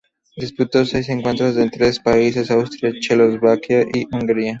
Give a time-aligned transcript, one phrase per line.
[0.35, 4.49] Disputó seis encuentros en tres países: Austria, Checoslovaquia y Hungría.